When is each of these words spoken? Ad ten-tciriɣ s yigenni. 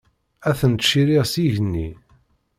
Ad 0.49 0.55
ten-tciriɣ 0.59 1.23
s 1.27 1.33
yigenni. 1.41 1.89